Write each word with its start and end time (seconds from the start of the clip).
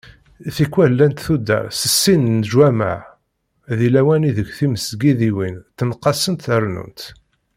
Tikwal 0.55 0.91
llant 0.97 1.19
tuddar 1.25 1.65
s 1.77 1.81
sin 2.01 2.23
n 2.33 2.37
leǧwamaɛ, 2.43 2.99
di 3.77 3.87
lawan 3.91 4.27
ideg 4.29 4.49
timesgidiwin 4.57 5.55
ttenqasent 5.61 6.49
rennunt. 6.61 7.01